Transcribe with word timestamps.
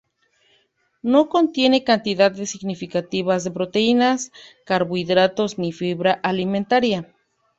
No 1.03 1.29
contiene 1.29 1.83
cantidades 1.83 2.49
significativas 2.49 3.43
de 3.43 3.51
proteínas, 3.51 4.31
carbohidratos 4.65 5.59
ni 5.59 5.71
fibra 5.71 6.13
alimentaria. 6.23 7.05